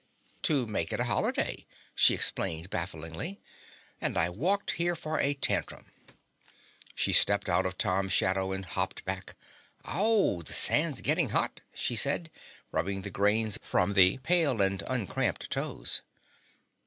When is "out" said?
7.47-7.67